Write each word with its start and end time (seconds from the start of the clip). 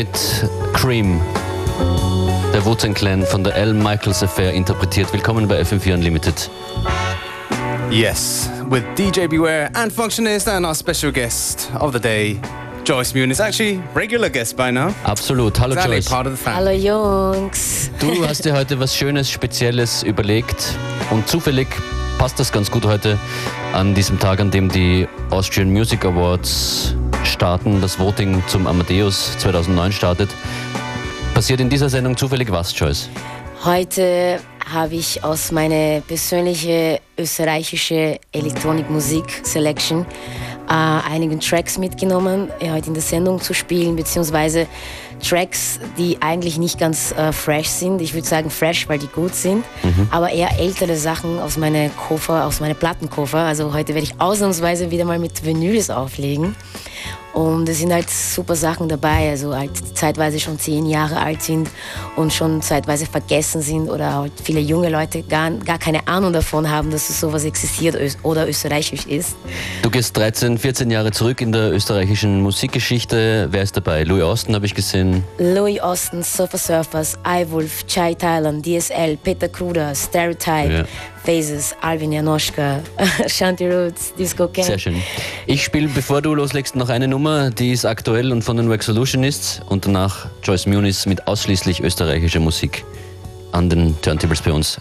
mit 0.00 0.48
Cream. 0.72 1.20
Der 2.54 2.64
wu 2.64 2.74
Clan 2.74 3.22
von 3.26 3.44
der 3.44 3.54
L. 3.54 3.74
Michaels 3.74 4.22
Affair 4.22 4.50
interpretiert. 4.54 5.12
Willkommen 5.12 5.46
bei 5.46 5.60
FM4 5.60 5.92
Unlimited. 5.92 6.50
Yes, 7.90 8.48
with 8.70 8.82
DJ 8.96 9.26
Beware 9.26 9.68
and 9.74 9.92
Functionist 9.92 10.48
and 10.48 10.64
our 10.64 10.74
special 10.74 11.12
guest 11.12 11.70
of 11.78 11.92
the 11.92 12.00
day, 12.00 12.40
Joyce 12.82 13.12
Moon 13.14 13.30
is 13.30 13.40
actually 13.40 13.78
regular 13.94 14.30
guest 14.30 14.56
by 14.56 14.70
now. 14.70 14.94
Absolut. 15.04 15.60
Hallo 15.60 15.74
Exactly, 15.74 15.96
Joyce. 15.96 16.08
part 16.08 16.26
of 16.26 16.42
the. 16.42 16.50
Hallo 16.50 16.70
Jungs. 16.70 17.90
Du 18.00 18.26
hast 18.26 18.46
dir 18.46 18.54
heute 18.54 18.80
was 18.80 18.96
Schönes, 18.96 19.30
Spezielles 19.30 20.02
überlegt 20.02 20.78
und 21.10 21.28
zufällig 21.28 21.66
passt 22.16 22.40
das 22.40 22.50
ganz 22.50 22.70
gut 22.70 22.86
heute 22.86 23.18
an 23.74 23.94
diesem 23.94 24.18
Tag, 24.18 24.40
an 24.40 24.50
dem 24.50 24.70
die 24.70 25.06
Austrian 25.28 25.68
Music 25.70 26.06
Awards 26.06 26.94
starten, 27.40 27.80
das 27.80 27.98
Voting 27.98 28.42
zum 28.48 28.66
Amadeus 28.66 29.38
2009 29.38 29.92
startet. 29.92 30.28
Passiert 31.32 31.58
in 31.60 31.70
dieser 31.70 31.88
Sendung 31.88 32.14
zufällig 32.14 32.52
was, 32.52 32.78
Joyce? 32.78 33.08
Heute 33.64 34.40
habe 34.70 34.96
ich 34.96 35.24
aus 35.24 35.50
meiner 35.50 36.02
persönlichen 36.02 36.98
österreichischen 37.16 38.18
Elektronikmusik 38.32 39.40
Selection 39.42 40.04
äh, 40.68 40.72
einigen 40.74 41.40
Tracks 41.40 41.78
mitgenommen, 41.78 42.50
äh, 42.60 42.72
heute 42.72 42.88
in 42.88 42.94
der 42.94 43.02
Sendung 43.02 43.40
zu 43.40 43.54
spielen, 43.54 43.96
beziehungsweise 43.96 44.66
Tracks, 45.20 45.78
die 45.98 46.20
eigentlich 46.20 46.58
nicht 46.58 46.78
ganz 46.78 47.12
äh, 47.12 47.32
fresh 47.32 47.68
sind. 47.68 48.00
Ich 48.00 48.14
würde 48.14 48.26
sagen 48.26 48.50
fresh, 48.50 48.88
weil 48.88 48.98
die 48.98 49.06
gut 49.06 49.34
sind, 49.34 49.64
aber 50.10 50.30
eher 50.30 50.58
ältere 50.58 50.96
Sachen 50.96 51.38
aus 51.38 51.56
meiner 51.56 51.88
Koffer, 51.90 52.46
aus 52.46 52.60
meiner 52.60 52.74
Plattenkoffer. 52.74 53.38
Also 53.38 53.72
heute 53.72 53.94
werde 53.94 54.04
ich 54.04 54.20
ausnahmsweise 54.20 54.90
wieder 54.90 55.04
mal 55.04 55.18
mit 55.18 55.44
Vinyls 55.44 55.90
auflegen. 55.90 56.56
Und 57.32 57.68
es 57.68 57.78
sind 57.78 57.92
halt 57.92 58.10
super 58.10 58.56
Sachen 58.56 58.88
dabei, 58.88 59.30
also 59.30 59.54
halt 59.54 59.70
zeitweise 59.96 60.40
schon 60.40 60.58
zehn 60.58 60.86
Jahre 60.86 61.18
alt 61.20 61.42
sind 61.42 61.70
und 62.16 62.32
schon 62.32 62.60
zeitweise 62.60 63.06
vergessen 63.06 63.62
sind 63.62 63.88
oder 63.88 64.14
halt 64.14 64.32
viele 64.42 64.58
junge 64.58 64.88
Leute 64.88 65.22
gar, 65.22 65.50
gar 65.52 65.78
keine 65.78 66.08
Ahnung 66.08 66.32
davon 66.32 66.68
haben, 66.68 66.90
dass 66.90 67.08
es 67.08 67.20
sowas 67.20 67.44
existiert 67.44 67.96
oder 68.24 68.48
österreichisch 68.48 69.06
ist. 69.06 69.36
Du 69.82 69.90
gehst 69.90 70.16
13, 70.16 70.58
14 70.58 70.90
Jahre 70.90 71.12
zurück 71.12 71.40
in 71.40 71.52
der 71.52 71.72
österreichischen 71.72 72.40
Musikgeschichte. 72.40 73.48
Wer 73.50 73.62
ist 73.62 73.76
dabei? 73.76 74.02
Louis 74.02 74.24
Austin 74.24 74.54
habe 74.56 74.66
ich 74.66 74.74
gesehen. 74.74 75.09
Louis 75.38 75.80
Austin, 75.80 76.22
Surfer 76.22 76.58
Surfers, 76.58 77.18
iWolf, 77.26 77.86
Chai 77.86 78.14
Thailand, 78.14 78.64
DSL, 78.64 79.16
Peter 79.16 79.48
Kruder, 79.48 79.94
Stereotype, 79.94 80.72
Ja. 80.72 80.84
Phases, 81.24 81.74
Alvin 81.82 82.12
Janoschka, 82.12 82.80
Shanty 83.26 83.68
Roots, 83.70 84.14
Disco 84.18 84.48
King. 84.48 84.64
Sehr 84.64 84.78
schön. 84.78 84.96
Ich 85.46 85.62
spiele, 85.64 85.88
bevor 85.88 86.22
du 86.22 86.34
loslegst, 86.34 86.74
noch 86.76 86.88
eine 86.88 87.06
Nummer, 87.08 87.50
die 87.50 87.72
ist 87.72 87.84
aktuell 87.84 88.32
und 88.32 88.42
von 88.42 88.56
den 88.56 88.70
Wax 88.70 88.86
Solutionists 88.86 89.60
und 89.68 89.84
danach 89.86 90.26
Joyce 90.42 90.66
Muniz 90.66 91.04
mit 91.06 91.26
ausschließlich 91.26 91.82
österreichischer 91.82 92.40
Musik 92.40 92.84
an 93.52 93.68
den 93.68 94.00
Turntables 94.00 94.40
bei 94.42 94.52
uns. 94.52 94.78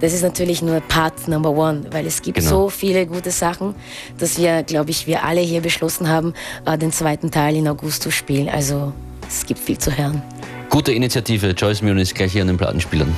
Das 0.00 0.12
ist 0.12 0.22
natürlich 0.22 0.60
nur 0.60 0.80
Part 0.80 1.26
Number 1.26 1.50
One, 1.50 1.84
weil 1.90 2.06
es 2.06 2.20
gibt 2.20 2.36
Genau. 2.38 2.50
so 2.50 2.68
viele 2.68 3.06
gute 3.06 3.30
Sachen, 3.30 3.74
dass 4.18 4.36
wir, 4.36 4.62
glaube 4.62 4.90
ich, 4.90 5.06
wir 5.06 5.24
alle 5.24 5.40
hier 5.40 5.62
beschlossen 5.62 6.08
haben, 6.10 6.34
äh, 6.66 6.76
den 6.76 6.92
zweiten 6.92 7.30
Teil 7.30 7.56
in 7.56 7.66
August 7.66 8.02
zu 8.02 8.10
spielen. 8.10 8.50
Also 8.50 8.92
es 9.28 9.46
gibt 9.46 9.60
viel 9.60 9.78
zu 9.78 9.96
hören. 9.96 10.22
Gute 10.70 10.92
Initiative, 10.92 11.50
Joyce 11.50 11.82
Muniz 11.82 12.12
gleich 12.12 12.32
hier 12.32 12.42
an 12.42 12.48
den 12.48 12.56
Plattenspielern. 12.56 13.14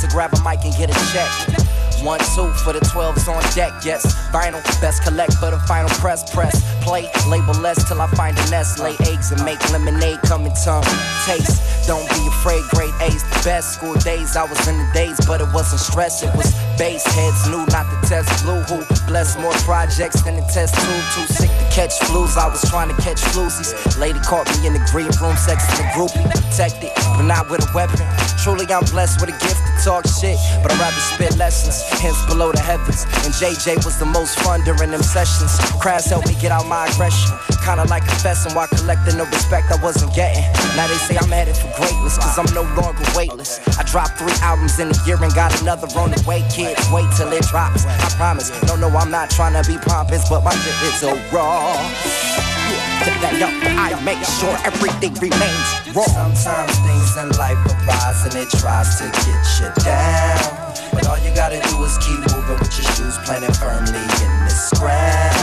To 0.00 0.06
grab 0.08 0.32
a 0.34 0.40
mic 0.42 0.64
and 0.64 0.74
get 0.76 0.90
a 0.90 0.96
check. 1.12 1.76
One, 2.02 2.20
two 2.36 2.52
for 2.62 2.72
the 2.72 2.80
12s 2.92 3.26
on 3.26 3.42
deck, 3.54 3.72
yes. 3.84 4.04
Vinyl, 4.30 4.62
best 4.80 5.02
collect 5.02 5.32
for 5.34 5.50
the 5.50 5.58
final 5.66 5.88
press, 5.96 6.22
press. 6.30 6.54
Play, 6.84 7.10
label 7.26 7.54
less 7.60 7.82
till 7.88 8.00
I 8.00 8.06
find 8.08 8.38
a 8.38 8.50
nest. 8.50 8.78
Lay 8.78 8.94
eggs 9.08 9.32
and 9.32 9.42
make 9.44 9.58
lemonade 9.72 10.20
come 10.22 10.44
in 10.44 10.52
tongue. 10.54 10.84
Taste, 11.24 11.86
don't 11.86 12.06
be 12.10 12.26
afraid, 12.28 12.62
grade 12.70 12.94
A's 13.00 13.22
the 13.24 13.40
best. 13.44 13.74
School 13.74 13.94
days, 13.94 14.36
I 14.36 14.44
was 14.44 14.60
in 14.68 14.76
the 14.78 14.88
days, 14.92 15.18
but 15.26 15.40
it 15.40 15.48
wasn't 15.52 15.80
stress. 15.80 16.22
It 16.22 16.34
was 16.36 16.52
base 16.78 17.04
heads, 17.04 17.48
knew 17.48 17.64
not 17.72 17.88
to 17.88 18.08
test 18.08 18.28
blue. 18.44 18.60
Who 18.68 18.84
bless 19.08 19.36
more 19.38 19.54
projects 19.64 20.22
than 20.22 20.36
the 20.36 20.46
test 20.52 20.74
tube. 20.76 21.04
Too 21.16 21.26
sick 21.32 21.50
to 21.50 21.66
catch 21.74 21.98
flus, 22.06 22.36
I 22.36 22.48
was 22.48 22.62
trying 22.70 22.94
to 22.94 22.98
catch 23.02 23.20
floozies. 23.32 23.98
Lady 23.98 24.20
caught 24.20 24.46
me 24.58 24.66
in 24.66 24.74
the 24.74 24.84
green 24.92 25.10
room, 25.18 25.36
sex 25.36 25.64
in 25.72 25.82
the 25.82 25.88
groupie. 25.96 26.22
Protected, 26.30 26.92
but 27.16 27.22
not 27.22 27.50
with 27.50 27.66
a 27.66 27.70
weapon. 27.74 28.06
Truly, 28.38 28.66
I'm 28.70 28.84
blessed 28.92 29.20
with 29.20 29.30
a 29.30 29.38
gift 29.42 29.75
talk 29.86 30.02
shit, 30.08 30.36
but 30.62 30.72
I'd 30.74 30.80
rather 30.82 30.98
spit 30.98 31.38
lessons. 31.38 31.78
Hence, 32.02 32.18
below 32.26 32.50
the 32.50 32.58
heavens. 32.58 33.06
And 33.22 33.30
JJ 33.30 33.84
was 33.86 34.00
the 34.00 34.04
most 34.04 34.36
fun 34.40 34.64
during 34.64 34.90
them 34.90 35.02
sessions. 35.02 35.54
Crowds 35.78 36.06
helped 36.06 36.26
me 36.26 36.34
get 36.42 36.50
out 36.50 36.66
my 36.66 36.86
aggression. 36.90 37.30
Kinda 37.62 37.86
like 37.86 38.02
confessing 38.02 38.52
while 38.54 38.66
collecting 38.66 39.16
the 39.16 39.26
respect 39.26 39.70
I 39.70 39.78
wasn't 39.80 40.12
getting. 40.12 40.42
Now 40.74 40.88
they 40.88 40.98
say 41.06 41.16
I'm 41.16 41.30
headed 41.30 41.56
for 41.56 41.70
greatness, 41.78 42.18
cause 42.18 42.36
I'm 42.36 42.50
no 42.52 42.66
longer 42.74 43.06
weightless. 43.14 43.60
I 43.78 43.84
dropped 43.84 44.18
three 44.18 44.34
albums 44.42 44.76
in 44.80 44.90
a 44.90 44.98
year 45.06 45.22
and 45.22 45.32
got 45.34 45.54
another 45.62 45.86
on 45.98 46.10
the 46.10 46.20
way. 46.26 46.42
Kids, 46.50 46.82
wait 46.90 47.06
till 47.16 47.30
it 47.30 47.46
drops. 47.46 47.86
I 47.86 48.10
promise. 48.18 48.50
No, 48.66 48.74
no, 48.74 48.88
I'm 48.88 49.10
not 49.10 49.30
trying 49.30 49.54
to 49.54 49.62
be 49.70 49.78
pompous, 49.78 50.28
but 50.28 50.42
my 50.42 50.50
shit 50.50 50.74
is 50.82 50.98
so 50.98 51.14
raw. 51.30 52.45
That 53.26 53.42
up, 53.42 53.50
I 53.74 53.90
make 54.06 54.22
sure 54.38 54.54
everything 54.62 55.10
remains 55.18 55.66
raw. 55.90 56.06
Sometimes 56.06 56.70
things 56.86 57.10
in 57.18 57.26
life 57.34 57.58
arise 57.66 58.22
and 58.22 58.38
it 58.38 58.46
tries 58.54 59.02
to 59.02 59.10
get 59.10 59.42
you 59.58 59.66
down. 59.82 60.46
But 60.94 61.10
all 61.10 61.18
you 61.18 61.34
gotta 61.34 61.58
do 61.66 61.82
is 61.82 61.98
keep 61.98 62.22
moving 62.30 62.54
with 62.54 62.70
your 62.78 62.86
shoes 62.94 63.18
planted 63.26 63.50
firmly 63.58 63.98
in 63.98 64.32
this 64.46 64.70
ground. 64.78 65.42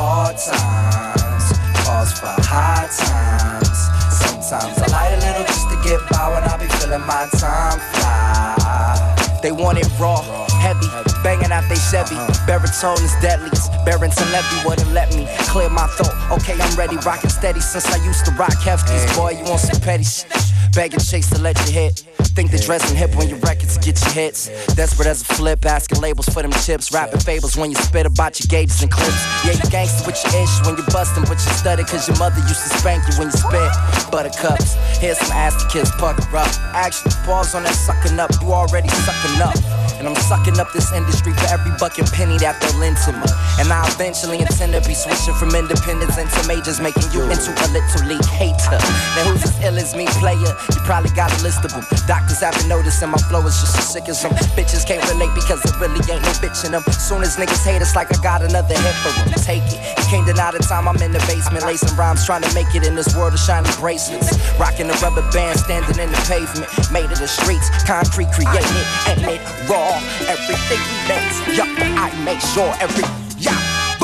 Hard 0.00 0.40
times 0.40 1.44
calls 1.84 2.12
for 2.16 2.32
high 2.40 2.88
times. 2.88 3.78
Sometimes 4.16 4.80
I 4.80 4.86
light 4.88 5.12
a 5.12 5.20
little 5.20 5.44
just 5.44 5.68
to 5.68 5.76
get 5.84 6.00
by 6.08 6.24
when 6.32 6.42
I 6.48 6.56
be 6.56 6.72
feeling 6.80 7.04
my 7.04 7.28
time 7.36 7.76
fly. 8.00 9.40
They 9.42 9.52
want 9.52 9.76
it 9.76 9.88
raw, 10.00 10.24
heavy, 10.60 10.86
banging 11.24 11.50
out 11.50 11.64
they 11.68 11.80
Chevy. 11.80 12.14
Uh-huh. 12.14 12.46
Baritone 12.46 13.00
is 13.00 13.16
deadly. 13.24 13.50
Barrington 13.84 14.28
Levy 14.30 14.68
wouldn't 14.68 14.92
let 14.92 15.08
me 15.16 15.26
clear 15.48 15.70
my 15.70 15.88
throat. 15.96 16.12
Okay, 16.36 16.54
I'm 16.60 16.76
ready, 16.76 16.96
rocking 16.98 17.30
steady 17.30 17.60
since 17.60 17.86
I 17.88 17.96
used 18.04 18.24
to 18.26 18.32
rock 18.32 18.52
hefties. 18.60 19.08
Boy, 19.16 19.40
you 19.40 19.44
want 19.44 19.60
some 19.60 19.80
petty 19.80 20.04
shit? 20.04 20.28
And 20.76 21.04
chase 21.04 21.28
to 21.30 21.38
let 21.42 21.58
you 21.66 21.72
hit. 21.72 22.06
Think 22.32 22.52
the 22.52 22.58
dressing 22.58 22.96
hip 22.96 23.14
when 23.16 23.28
your 23.28 23.38
records 23.40 23.76
to 23.76 23.80
get 23.84 24.00
your 24.00 24.12
hits. 24.12 24.46
Desperate 24.74 25.08
as 25.08 25.20
a 25.20 25.24
flip, 25.34 25.66
asking 25.66 26.00
labels 26.00 26.28
for 26.28 26.42
them 26.42 26.52
chips. 26.64 26.92
Rapping 26.92 27.20
fables 27.20 27.56
when 27.56 27.70
you 27.70 27.76
spit 27.76 28.06
about 28.06 28.38
your 28.38 28.46
gauges 28.46 28.80
and 28.80 28.90
clips. 28.90 29.18
Yeah, 29.44 29.58
you 29.58 29.68
gangster 29.68 30.06
with 30.06 30.16
your 30.24 30.42
ish 30.42 30.54
when 30.64 30.76
you 30.78 30.84
bustin', 30.94 31.24
but 31.24 31.42
you 31.42 31.50
stutter 31.58 31.82
cause 31.82 32.06
your 32.06 32.16
mother 32.18 32.38
used 32.46 32.62
to 32.62 32.70
spank 32.78 33.02
you 33.10 33.18
when 33.18 33.28
you 33.28 33.36
spit. 33.36 33.70
Buttercups, 34.10 34.78
here's 35.02 35.18
some 35.18 35.32
ass 35.32 35.58
to 35.60 35.68
kiss, 35.68 35.90
pucker 35.98 36.24
up. 36.36 36.48
Action, 36.72 37.10
balls 37.26 37.54
on 37.54 37.64
that 37.64 37.74
sucking 37.74 38.18
up, 38.18 38.30
you 38.40 38.52
already 38.52 38.88
sucking 38.88 39.42
up. 39.42 39.58
And 39.98 40.08
I'm 40.08 40.16
sucking 40.16 40.58
up 40.58 40.72
this 40.72 40.92
industry 40.92 41.34
for 41.34 41.52
every 41.52 41.72
bucket 41.76 42.08
penny 42.12 42.38
that 42.38 42.56
they'll 42.62 42.78
lend 42.80 42.96
to 43.04 43.12
me. 43.12 43.28
And 43.60 43.68
I 43.68 43.84
eventually 43.90 44.40
intend 44.40 44.72
to 44.72 44.80
be 44.88 44.94
switching 44.94 45.34
from 45.34 45.52
independence 45.52 46.16
into 46.16 46.40
majors, 46.48 46.80
making 46.80 47.10
you 47.12 47.20
into 47.28 47.52
a 47.52 47.68
little 47.68 48.08
league 48.08 48.24
hater. 48.32 48.80
Now 49.18 49.28
who's 49.28 49.44
as 49.44 49.60
ill 49.60 49.76
as 49.76 49.92
me, 49.92 50.06
player? 50.16 50.56
You 50.74 50.80
probably 50.84 51.10
got 51.16 51.32
a 51.32 51.42
list 51.42 51.64
of 51.64 51.72
them. 51.72 51.84
Doctors 52.06 52.40
haven't 52.40 52.68
noticed, 52.68 53.02
and 53.02 53.12
my 53.12 53.18
flow 53.30 53.40
is 53.46 53.56
just 53.60 53.78
as 53.78 53.86
sick 53.88 54.08
as 54.08 54.22
them. 54.22 54.32
Bitches 54.56 54.86
can't 54.86 55.02
relate 55.10 55.32
because 55.34 55.62
there 55.62 55.76
really 55.80 56.00
ain't 56.12 56.22
no 56.22 56.32
bitch 56.40 56.64
in 56.64 56.72
them. 56.72 56.82
Soon 56.92 57.22
as 57.22 57.36
niggas 57.36 57.64
hate 57.64 57.82
us, 57.82 57.96
like 57.96 58.12
I 58.12 58.22
got 58.22 58.42
another 58.42 58.74
hit 58.74 58.96
for 59.02 59.12
them. 59.16 59.28
Take 59.40 59.64
it. 59.66 59.80
You 59.98 60.06
can't 60.10 60.26
deny 60.26 60.50
the 60.52 60.58
time 60.60 60.88
I'm 60.88 61.00
in 61.02 61.12
the 61.12 61.22
basement, 61.26 61.64
lacing 61.64 61.96
rhymes, 61.96 62.26
trying 62.26 62.42
to 62.42 62.52
make 62.54 62.74
it 62.74 62.86
in 62.86 62.94
this 62.94 63.16
world 63.16 63.34
of 63.34 63.40
shiny 63.40 63.70
bracelets. 63.78 64.36
Rocking 64.58 64.90
a 64.90 64.96
rubber 65.00 65.24
band, 65.32 65.58
standing 65.58 65.98
in 65.98 66.10
the 66.10 66.22
pavement. 66.28 66.68
Made 66.92 67.10
of 67.10 67.18
the 67.18 67.28
streets, 67.28 67.68
concrete 67.84 68.30
created, 68.32 68.86
and 69.08 69.20
it 69.24 69.40
raw. 69.68 69.96
Everything 70.28 70.82
remains, 71.08 71.36
yup, 71.56 71.68
I 71.96 72.10
make 72.24 72.40
sure 72.40 72.72
every, 72.80 73.04
yeah. 73.38 73.56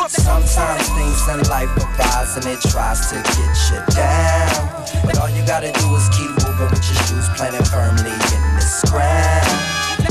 Sometimes 0.07 0.55
in 1.29 1.41
life 1.49 1.71
arise 1.77 2.37
and 2.37 2.47
it 2.47 2.61
tries 2.61 3.11
to 3.11 3.17
get 3.17 3.57
you 3.71 3.81
down. 3.95 4.85
But 5.05 5.19
all 5.19 5.31
you 5.31 5.45
gotta 5.47 5.73
do 5.73 5.87
is 5.97 6.09
keep 6.11 6.31
moving 6.47 6.71
with 6.71 6.85
your 6.87 6.99
shoes 7.07 7.29
planted 7.37 7.67
firmly 7.67 8.13
in 8.13 8.43
this 8.55 8.85
ground. 8.91 9.47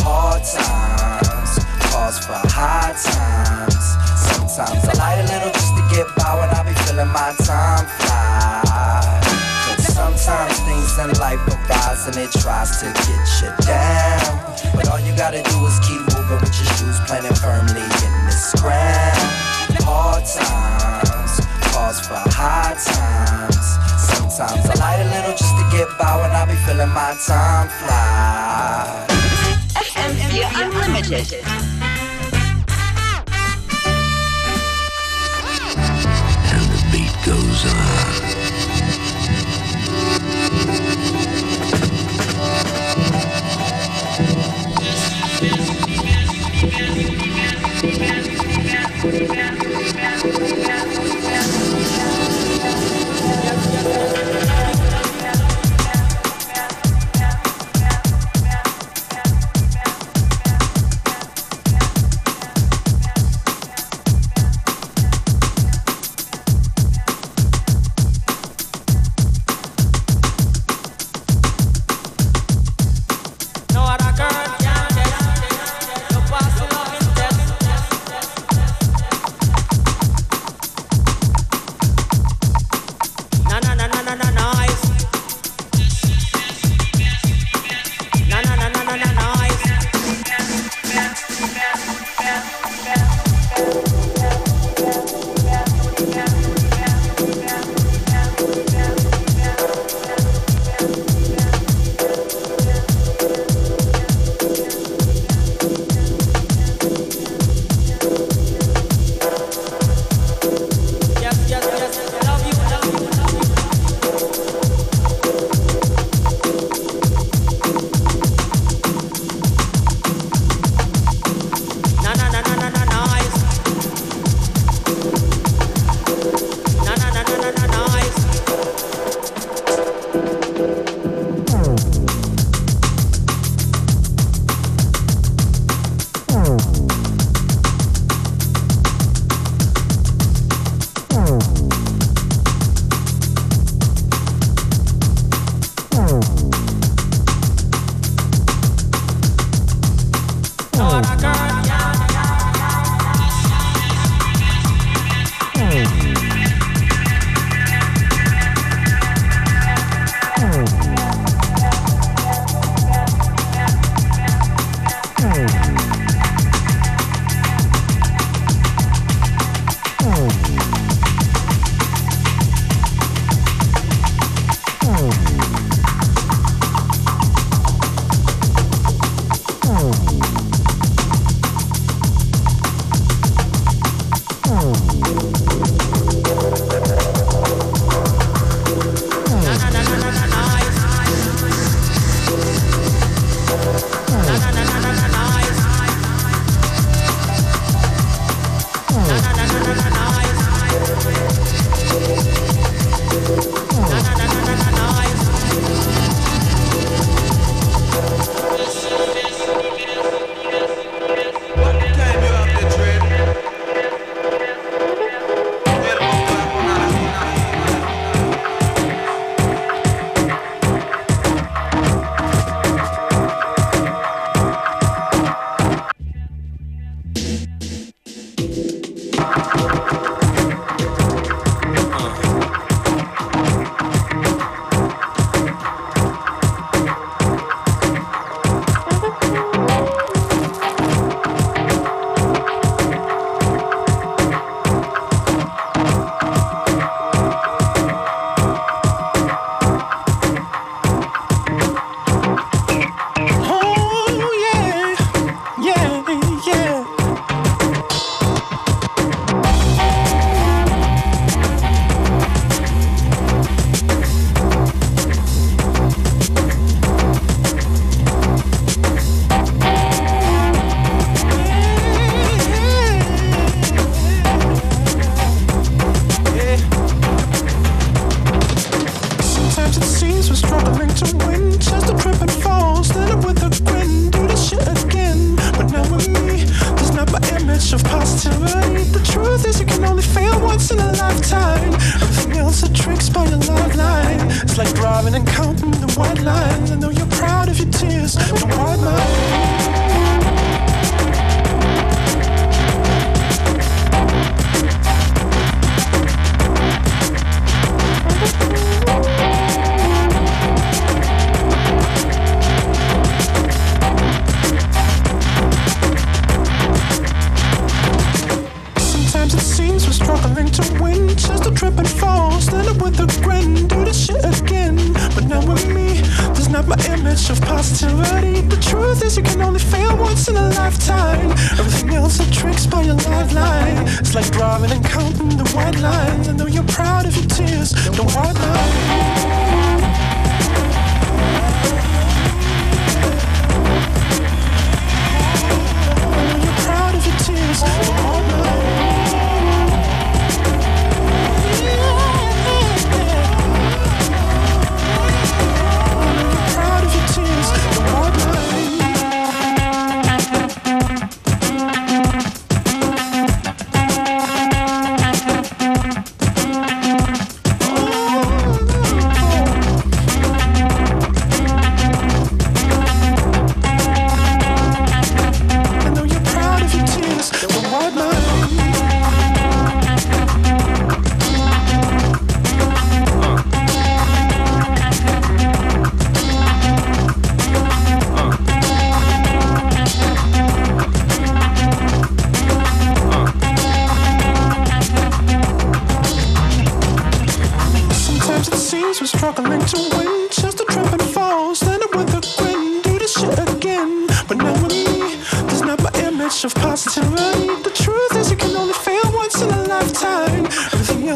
Hard 0.04 0.44
times 0.44 1.66
pause 1.96 2.20
for 2.20 2.40
high 2.52 2.92
times. 2.92 3.86
Sometimes 4.20 4.84
I 4.84 4.94
light 5.00 5.20
a 5.24 5.26
little 5.32 5.52
just 5.52 5.74
to 5.76 5.84
get 5.96 6.08
by 6.20 6.36
when 6.36 6.50
I 6.52 6.62
be 6.68 6.76
feeling 6.84 7.08
my 7.08 7.32
time 7.48 7.86
fly. 8.04 9.22
Cause 9.66 9.88
sometimes 9.96 10.60
things 10.68 10.92
in 11.00 11.10
life 11.20 11.40
arise 11.48 12.08
and 12.08 12.18
it 12.18 12.32
tries 12.32 12.82
to 12.84 12.88
get 12.92 13.24
you 13.40 13.52
down. 13.64 14.36
But 14.76 14.90
all 14.90 15.00
you 15.00 15.16
gotta 15.16 15.42
do 15.42 15.66
is 15.66 15.80
keep 15.80 16.02
moving 16.14 16.40
with 16.44 16.56
your 16.60 16.70
shoes 16.76 17.00
planted 17.08 17.38
firmly 17.40 17.82
in 17.82 18.14
this 18.28 18.54
ground. 18.60 19.65
Hard 19.88 20.26
times, 20.26 21.40
pause 21.72 22.00
for 22.08 22.18
high 22.34 22.74
times. 22.74 23.66
Sometimes 24.02 24.66
I 24.66 24.74
light 24.80 25.02
a 25.02 25.08
little 25.14 25.38
just 25.38 25.56
to 25.58 25.64
get 25.72 25.88
by 26.00 26.18
when 26.18 26.32
I 26.32 26.46
be 26.46 26.56
feeling 26.66 26.90
my 26.90 27.14
time 27.26 27.70
fly. 27.70 29.06
FM4 29.76 30.66
Unlimited. 30.66 31.44
and 36.56 36.66
the 36.72 36.80
beat 36.92 37.16
goes 37.26 37.66
on. 37.72 38.45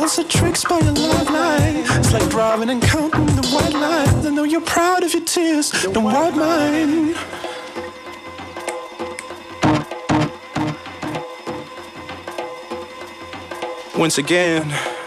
Else 0.09 0.17
are 0.17 0.23
tricks 0.23 0.63
by 0.63 0.79
your 0.79 0.93
lifeline. 0.93 1.75
It's 1.99 2.11
like 2.11 2.27
driving 2.31 2.71
and 2.71 2.81
counting 2.81 3.27
the 3.27 3.47
white 3.49 3.73
lines. 3.73 4.25
I 4.25 4.31
know 4.31 4.43
you're 4.43 4.59
proud 4.59 5.03
of 5.03 5.13
your 5.13 5.23
tears, 5.23 5.69
don't 5.69 6.03
wipe 6.03 6.33
mine. 6.33 7.13
Once 13.95 14.17
again. 14.17 14.98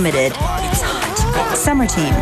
FM4 0.00 0.06
Unlimited. 0.06 0.32
Summer 1.56 1.86
Team. 1.86 2.14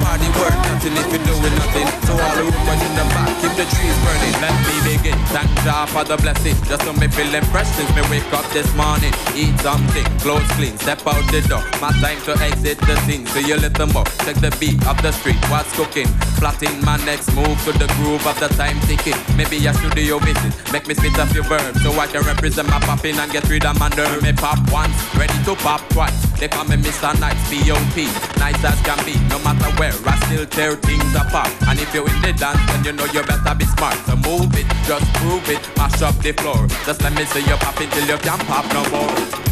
Party 0.00 0.28
work 0.40 0.62
nothing 0.82 0.96
if 0.96 1.08
you're 1.12 1.26
doing 1.26 1.54
nothing. 1.54 1.88
So 2.06 2.12
all 2.18 2.34
the 2.36 2.44
rumors 2.48 2.82
in 2.82 2.92
the 2.96 3.04
back, 3.14 3.30
keep 3.40 3.52
the 3.54 3.66
trees 3.70 3.96
burning. 4.02 4.36
Let 4.42 4.54
me 4.66 4.74
begin. 4.86 5.18
Thank 5.30 5.50
God 5.64 5.88
for 5.90 6.04
the 6.04 6.16
blessing. 6.16 6.56
Just 6.66 6.82
to 6.82 6.92
me 6.92 7.08
feeling 7.08 7.44
fresh 7.52 7.68
since 7.68 7.90
me 7.94 8.02
wake 8.10 8.26
up 8.32 8.46
this 8.50 8.68
morning. 8.74 9.12
Eat 9.34 9.54
something, 9.60 10.04
clothes 10.18 10.48
clean, 10.58 10.76
step 10.78 11.06
out 11.06 11.22
the 11.30 11.40
door. 11.46 11.62
My 11.80 11.92
time 12.00 12.20
to 12.26 12.32
exit 12.42 12.78
the 12.78 12.96
scene. 13.04 13.26
So 13.26 13.38
you 13.38 13.56
little 13.56 13.86
more. 13.88 14.04
Take 14.26 14.40
the 14.40 14.54
beat 14.58 14.80
of 14.86 15.00
the 15.02 15.12
street. 15.12 15.40
What's 15.50 15.72
cooking? 15.76 16.08
Plotting 16.40 16.84
my 16.84 16.96
next 17.04 17.32
move 17.34 17.58
to 17.64 17.72
the 17.72 17.86
groove 17.98 18.26
of 18.26 18.38
the 18.40 18.48
time 18.60 18.78
ticking. 18.88 19.18
Maybe 19.36 19.64
a 19.66 19.74
studio 19.74 20.18
visit. 20.18 20.52
Make 20.72 20.86
me 20.86 20.94
spit 20.94 21.16
a 21.18 21.26
few 21.26 21.42
verbs 21.44 21.82
so 21.82 21.92
I 21.98 22.06
can 22.06 22.22
represent 22.24 22.68
my 22.68 22.80
popping 22.80 23.18
and 23.18 23.30
get 23.30 23.48
rid 23.48 23.64
of 23.64 23.78
my 23.78 23.88
nerve. 23.90 24.22
Me 24.22 24.32
pop 24.32 24.58
once, 24.72 24.96
ready 25.14 25.38
to 25.44 25.54
pop 25.56 25.80
twice. 25.90 26.31
They 26.42 26.48
call 26.48 26.64
me 26.64 26.74
Mr. 26.74 27.14
Nice, 27.20 27.38
B.O.P. 27.48 28.06
Nice 28.40 28.64
as 28.64 28.80
can 28.82 28.98
be, 29.06 29.14
no 29.28 29.38
matter 29.44 29.70
where. 29.78 29.94
I 30.04 30.18
still 30.26 30.44
tear 30.44 30.74
things 30.74 31.14
apart. 31.14 31.52
And 31.68 31.78
if 31.78 31.94
you're 31.94 32.10
in 32.10 32.20
the 32.20 32.32
dance, 32.32 32.58
then 32.66 32.84
you 32.84 32.90
know 32.90 33.04
you 33.14 33.22
better 33.22 33.54
be 33.54 33.64
smart. 33.64 33.94
So 34.06 34.16
move 34.16 34.50
it, 34.56 34.66
just 34.84 35.06
prove 35.22 35.48
it, 35.48 35.62
mash 35.76 36.02
up 36.02 36.16
the 36.16 36.32
floor. 36.32 36.66
Just 36.84 37.00
let 37.00 37.14
me 37.14 37.24
see 37.26 37.48
you 37.48 37.56
pop 37.58 37.76
till 37.76 38.08
you 38.08 38.18
can't 38.18 38.42
pop 38.48 38.66
no 38.74 38.82
more. 38.90 39.51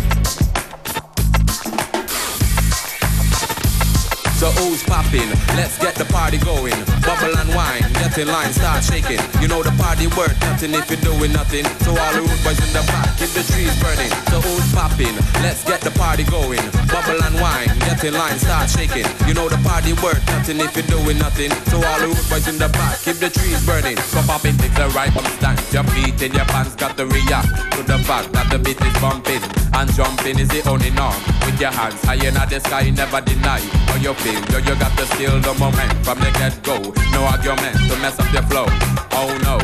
So 4.41 4.49
who's 4.57 4.83
popping? 4.85 5.29
Let's 5.53 5.77
get 5.77 6.01
the 6.01 6.09
party 6.09 6.39
going. 6.41 6.73
Bubble 7.05 7.37
and 7.37 7.53
wine, 7.53 7.85
get 8.01 8.17
in 8.17 8.25
line, 8.25 8.49
start 8.57 8.81
shaking. 8.83 9.21
You 9.37 9.53
know 9.53 9.61
the 9.61 9.69
party 9.77 10.09
worth 10.17 10.33
nothing 10.41 10.73
if 10.73 10.89
you're 10.89 11.05
doing 11.05 11.37
nothing. 11.37 11.69
So 11.85 11.93
all 11.93 12.13
the 12.17 12.25
rude 12.25 12.41
boys 12.41 12.57
in 12.57 12.73
the 12.73 12.81
back, 12.89 13.21
keep 13.21 13.29
the 13.37 13.45
trees 13.45 13.77
burning. 13.85 14.09
So 14.33 14.41
who's 14.41 14.65
popping? 14.73 15.13
Let's 15.45 15.61
get 15.69 15.85
the 15.85 15.93
party 15.93 16.25
going. 16.25 16.65
Bubble 16.89 17.21
and 17.21 17.37
wine, 17.37 17.69
get 17.85 18.01
in 18.01 18.17
line, 18.17 18.41
start 18.41 18.73
shaking. 18.73 19.05
You 19.29 19.37
know 19.37 19.45
the 19.53 19.61
party 19.61 19.93
worth 20.01 20.25
nothing 20.33 20.57
if 20.65 20.73
you're 20.73 20.89
doing 20.89 21.21
nothing. 21.21 21.53
So 21.69 21.77
all 21.77 22.01
the 22.01 22.09
rude 22.09 22.29
boys 22.33 22.49
in 22.49 22.57
the 22.57 22.73
back, 22.73 22.97
keep 23.05 23.21
the 23.21 23.29
trees 23.29 23.61
burning. 23.69 24.01
So 24.09 24.25
pop 24.25 24.49
it, 24.49 24.57
take 24.57 24.73
the 24.73 24.89
right 24.97 25.13
from 25.13 25.29
stand. 25.37 25.61
Your 25.69 25.85
feet 25.93 26.17
in 26.25 26.33
your 26.33 26.49
pants 26.49 26.81
got 26.81 26.97
to 26.97 27.05
react 27.05 27.77
to 27.77 27.85
the 27.85 28.01
fact 28.09 28.33
that 28.33 28.49
the 28.49 28.57
beat 28.57 28.81
is 28.81 28.97
bumping. 29.05 29.45
And 29.77 29.93
jumping 29.93 30.39
is 30.39 30.49
the 30.49 30.65
only 30.69 30.91
norm. 30.91 31.15
With 31.45 31.61
your 31.61 31.71
hands 31.71 32.01
high 32.05 32.21
in 32.21 32.35
the 32.35 32.59
sky, 32.59 32.91
never 32.91 33.21
deny 33.21 33.61
how 33.89 33.97
you 33.97 34.15
feel. 34.31 34.53
Yo, 34.53 34.59
you 34.59 34.79
got 34.79 34.97
to 34.99 35.07
steal 35.07 35.39
the 35.41 35.55
moment 35.55 35.93
from 36.05 36.19
the 36.19 36.31
get-go. 36.39 36.79
No 37.13 37.25
argument 37.25 37.77
to 37.89 37.97
mess 37.99 38.19
up 38.19 38.33
your 38.33 38.43
flow. 38.43 38.67
Oh 39.13 39.37
no. 39.43 39.59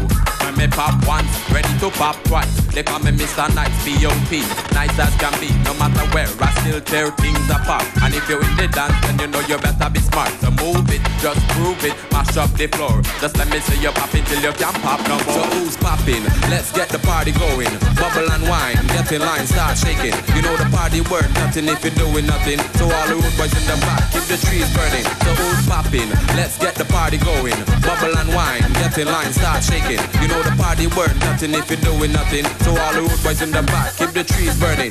When 0.45 0.57
me 0.57 0.67
pop 0.69 1.07
once, 1.07 1.31
ready 1.51 1.79
to 1.79 1.91
pop 1.91 2.17
twice. 2.25 2.66
They 2.77 2.83
call 2.83 3.01
me 3.01 3.09
Mr. 3.09 3.49
Nice, 3.57 3.73
B.O.P. 3.89 4.45
Nice 4.77 4.93
as 5.01 5.17
can 5.17 5.33
be, 5.41 5.49
no 5.65 5.73
matter 5.81 6.05
where. 6.13 6.29
I 6.45 6.53
still 6.61 6.77
tear 6.85 7.09
things 7.17 7.49
apart. 7.49 7.89
And 8.05 8.13
if 8.13 8.29
you're 8.29 8.45
in 8.45 8.53
the 8.61 8.69
dance, 8.69 8.93
then 9.01 9.17
you 9.17 9.29
know 9.33 9.41
you 9.49 9.57
better 9.57 9.89
be 9.89 10.01
smart. 10.05 10.29
So 10.45 10.53
move 10.61 10.85
it, 10.93 11.01
just 11.25 11.41
prove 11.57 11.81
it, 11.89 11.97
mash 12.13 12.37
up 12.37 12.53
the 12.53 12.69
floor. 12.69 13.01
Just 13.17 13.41
let 13.41 13.49
me 13.49 13.65
see 13.65 13.81
you 13.81 13.89
pop 13.97 14.13
it 14.13 14.29
till 14.29 14.45
you 14.45 14.53
can't 14.53 14.77
pop 14.85 15.01
no 15.09 15.17
more. 15.25 15.41
So 15.41 15.57
who's 15.57 15.77
popping? 15.81 16.21
Let's 16.53 16.69
get 16.69 16.93
the 16.93 17.01
party 17.01 17.33
going. 17.33 17.73
Bubble 17.97 18.29
and 18.29 18.45
wine, 18.45 18.77
get 18.93 19.09
in 19.09 19.25
line, 19.25 19.49
start 19.49 19.81
shaking. 19.81 20.13
You 20.37 20.45
know 20.45 20.53
the 20.61 20.69
party 20.69 21.01
worth 21.09 21.33
nothing 21.33 21.73
if 21.73 21.81
you're 21.81 21.97
doing 21.97 22.29
nothing. 22.29 22.61
So 22.77 22.93
all 22.93 23.09
the 23.09 23.17
rude 23.17 23.37
boys 23.41 23.57
in 23.57 23.65
the 23.73 23.81
back, 23.89 24.05
keep 24.13 24.29
the 24.29 24.37
trees 24.37 24.69
burning. 24.77 25.09
So 25.25 25.33
who's 25.33 25.65
popping? 25.65 26.13
Let's 26.37 26.61
get 26.61 26.77
the 26.77 26.85
party 26.93 27.17
going. 27.25 27.57
Bubble 27.81 28.13
and 28.21 28.29
wine, 28.37 28.61
get 28.77 29.01
in 29.01 29.09
line, 29.09 29.33
start 29.33 29.65
shaking. 29.65 30.05
You 30.21 30.29
know 30.29 30.45
the 30.45 30.53
party 30.61 30.93
worth 30.93 31.17
nothing 31.25 31.57
if 31.57 31.73
you're 31.73 31.81
doing 31.81 32.13
nothing. 32.13 32.45
So 32.67 32.77
all 32.77 32.93
the 32.95 33.01
rude 33.03 33.23
boys 33.23 33.43
in 33.43 33.53
the 33.53 33.63
back, 33.63 33.95
keep 33.97 34.11
the 34.11 34.25
trees 34.25 34.59
burning. 34.59 34.91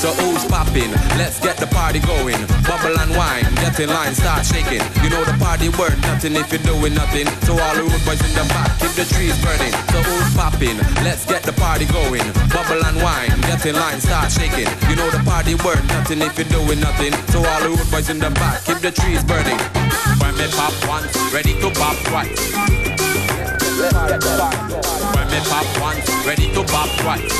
So 0.00 0.08
who's 0.16 0.48
popping? 0.48 0.88
Let's 1.20 1.38
get 1.44 1.60
the 1.60 1.66
party 1.68 2.00
going. 2.00 2.40
Bubble 2.64 2.96
and 2.96 3.12
wine, 3.20 3.44
get 3.60 3.78
in 3.80 3.92
line, 3.92 4.14
start 4.14 4.46
shaking. 4.48 4.80
You 5.04 5.12
know 5.12 5.20
the 5.28 5.36
party 5.36 5.68
worth 5.76 6.00
nothing 6.00 6.32
if 6.40 6.48
you're 6.48 6.64
doing 6.64 6.94
nothing. 6.96 7.28
So 7.44 7.52
all 7.52 7.74
the 7.76 7.84
rude 7.84 8.00
boys 8.08 8.24
in 8.24 8.32
the 8.32 8.48
back, 8.48 8.72
keep 8.80 8.96
the 8.96 9.04
trees 9.04 9.36
burning. 9.44 9.76
So 9.92 10.00
who's 10.00 10.32
popping? 10.32 10.80
Let's 11.04 11.28
get 11.28 11.42
the 11.44 11.52
party 11.52 11.84
going. 11.92 12.24
Bubble 12.48 12.80
and 12.80 12.96
wine, 13.04 13.28
get 13.44 13.60
in 13.68 13.76
line, 13.76 14.00
start 14.00 14.32
shaking. 14.32 14.72
You 14.88 14.96
know 14.96 15.04
the 15.12 15.20
party 15.20 15.52
worth 15.60 15.84
nothing 15.92 16.24
if 16.24 16.32
you're 16.32 16.48
doing 16.48 16.80
nothing. 16.80 17.12
So 17.28 17.44
all 17.44 17.60
the 17.60 17.68
road 17.76 17.84
boys 17.92 18.08
in 18.08 18.24
the 18.24 18.32
back, 18.40 18.64
keep 18.64 18.80
the 18.80 18.96
trees 18.96 19.20
burning. 19.28 19.60
When 20.16 20.32
me 20.40 20.48
pop 20.56 20.72
once, 20.88 21.12
ready 21.28 21.52
to 21.60 21.68
pop 21.76 22.00
twice. 22.08 22.40
When 25.12 25.28
me 25.28 25.40
pop 25.44 25.68
once, 25.76 26.08
ready 26.24 26.48
to 26.56 26.64
pop 26.64 26.88
twice. 27.04 27.36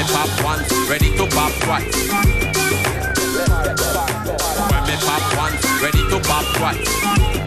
Me 0.00 0.06
pop 0.06 0.44
once, 0.44 0.72
ready 0.88 1.14
to 1.14 1.26
pop 1.26 1.52
twice. 1.60 2.08
When 4.70 4.82
me 4.86 4.96
pop 4.96 5.36
once, 5.36 5.82
ready 5.82 6.02
to 6.08 6.20
pop 6.26 6.44
twice. 6.56 7.39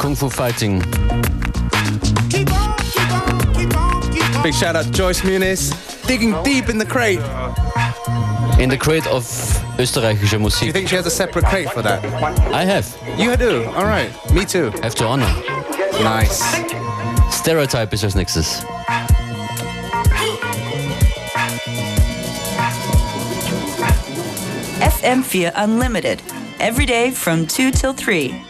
Kung 0.00 0.14
Fu 0.14 0.30
Fighting. 0.30 0.80
Big 4.42 4.54
shout 4.54 4.74
out 4.74 4.86
to 4.86 4.90
Joyce 4.90 5.20
Muniz, 5.20 5.74
digging 6.06 6.34
deep 6.42 6.70
in 6.70 6.78
the 6.78 6.86
crate. 6.86 7.20
In 8.58 8.70
the 8.70 8.78
crate 8.78 9.06
of 9.08 9.24
österreichischer 9.76 10.38
Do 10.58 10.66
you 10.66 10.72
think 10.72 10.88
she 10.88 10.96
has 10.96 11.04
a 11.04 11.10
separate 11.10 11.44
crate 11.44 11.70
for 11.70 11.82
that? 11.82 12.02
I 12.50 12.64
have. 12.64 12.88
You 13.18 13.36
do? 13.36 13.66
Alright, 13.76 14.10
me 14.32 14.46
too. 14.46 14.70
Have 14.82 14.94
to 14.94 15.04
honor. 15.04 15.30
Nice. 16.02 16.42
Stereotype 17.30 17.92
ist 17.92 18.02
als 18.02 18.14
nächstes. 18.14 18.64
FM4 24.80 25.52
Unlimited. 25.56 26.22
Every 26.58 26.86
day 26.86 27.10
from 27.10 27.46
2 27.46 27.70
till 27.70 27.92
3. 27.92 28.49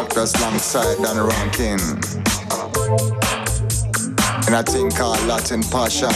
Doctors 0.00 0.32
alongside 0.36 0.96
Dan 1.02 1.18
Rankin. 1.18 1.78
And 4.46 4.56
I 4.56 4.62
think 4.62 4.96
called 4.96 5.22
Latin 5.26 5.62
passion. 5.64 6.08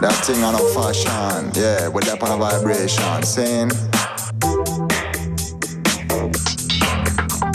That 0.00 0.18
thing 0.24 0.42
on 0.42 0.54
a 0.54 0.64
fashion, 0.72 1.52
yeah, 1.54 1.88
with 1.88 2.04
that 2.04 2.22
on 2.22 2.30
a 2.32 2.36
vibration, 2.38 3.22
saying. 3.24 3.68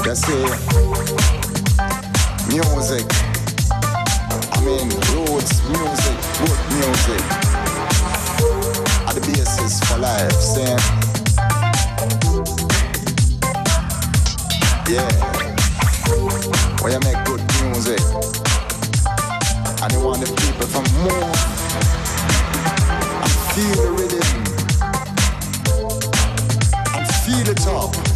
You 0.05 0.13
see, 0.13 0.45
music. 2.53 3.09
I 4.53 4.61
mean, 4.61 4.87
roots, 5.09 5.65
music, 5.65 6.17
good 6.37 6.61
music. 6.77 7.23
Are 9.07 9.15
the 9.17 9.21
basis 9.25 9.79
for 9.89 9.97
life, 9.97 10.31
saying. 10.33 11.02
Yeah. 14.93 15.09
Make 16.99 17.25
good 17.25 17.41
music. 17.63 17.99
And 19.81 19.91
want 20.05 20.21
the 20.21 20.29
people 20.37 20.67
to 20.67 20.81
move 21.01 21.33
and 23.23 23.33
feel 23.53 23.75
the 23.81 23.89
rhythm. 23.97 24.29
And 26.93 27.07
feel 27.25 27.47
it 27.49 27.67
up. 27.67 28.12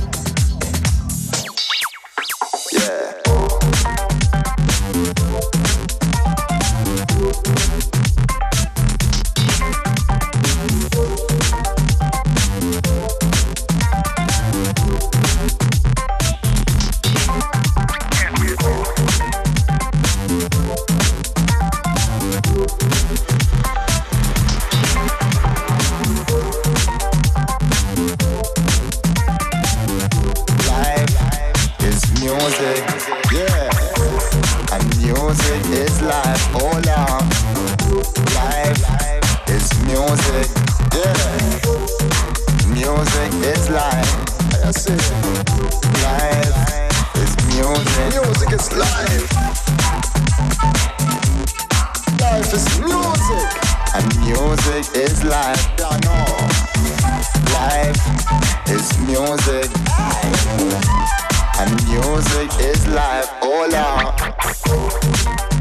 And 61.60 61.74
music 61.90 62.50
is 62.60 62.88
life. 62.88 63.30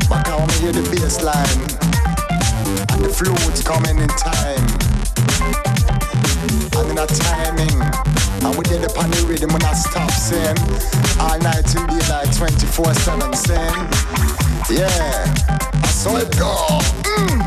Back 0.09 0.29
on 0.29 0.46
me 0.46 0.55
hear 0.61 0.72
the 0.72 0.87
bass 0.90 1.22
line. 1.22 1.61
And 2.92 3.05
the 3.05 3.09
flutes 3.09 3.62
coming 3.62 3.98
in 3.98 4.09
time. 4.09 4.66
And 6.76 6.90
in 6.90 6.98
a 6.98 7.07
timing. 7.07 7.81
And 8.44 8.57
we 8.57 8.64
did 8.64 8.83
the 8.83 9.24
rhythm 9.26 9.52
when 9.52 9.64
I 9.64 9.72
stop 9.72 10.11
saying. 10.11 10.59
All 11.18 11.38
night 11.40 11.64
till 11.66 11.87
daylight 11.87 12.29
24-7 12.29 13.35
saying. 13.35 13.88
Yeah. 14.70 15.35
I 15.83 15.88
saw 15.88 16.16
it 16.18 16.31
go. 16.38 16.81
Mm. 17.02 17.40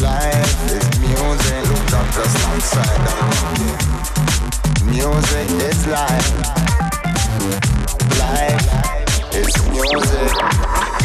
Life 0.00 0.72
is 0.72 1.00
music. 1.00 1.77
Outside. 1.98 3.02
Music 4.86 5.50
is 5.68 5.86
life. 5.88 6.30
Life 8.20 9.34
is 9.34 9.54
music. 9.68 10.97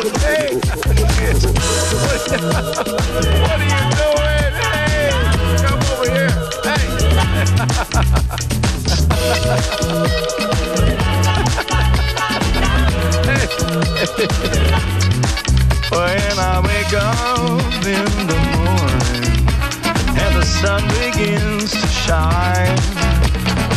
Hey, 0.00 0.06
what 0.06 0.16
are 3.52 3.68
you 3.68 3.82
doing? 4.00 4.52
Hey, 4.56 5.12
come 5.60 5.82
over 5.92 6.08
here. 6.08 6.32
Hey. 6.64 6.84
when 15.92 16.32
I 16.38 16.62
wake 16.64 16.94
up 16.94 17.60
in 17.84 18.08
the 18.26 18.40
morning 18.56 19.36
and 20.16 20.32
the 20.34 20.46
sun 20.46 20.82
begins 21.04 21.72
to 21.72 21.86
shine, 21.88 22.78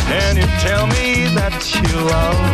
and 0.08 0.38
you 0.38 0.46
tell 0.60 0.86
me 0.86 1.26
that 1.34 1.70
you 1.74 2.00
love 2.00 2.53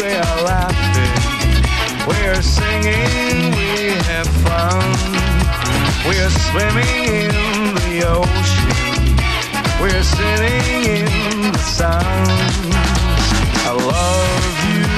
we 0.00 0.10
are 0.24 0.38
laughing, 0.42 1.16
we 2.08 2.18
are 2.28 2.42
singing, 2.42 3.52
we 3.56 3.92
have 4.10 4.28
fun. 4.44 4.82
We 6.08 6.14
are 6.20 6.30
swimming 6.30 7.04
in 7.04 7.74
the 7.74 8.06
ocean, 8.06 9.16
we 9.82 9.88
are 9.90 10.02
sitting 10.02 10.84
in 10.96 11.52
the 11.52 11.58
sun. 11.58 12.24
I 13.66 13.72
love 13.72 14.56
you, 14.70 14.88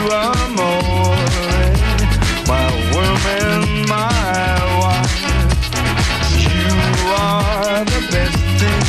my 2.46 2.68
woman, 2.94 3.62
my 3.88 4.58
wife. 4.80 5.20
You 6.38 6.70
are 7.18 7.84
the 7.84 8.02
best 8.12 8.40
thing, 8.60 8.86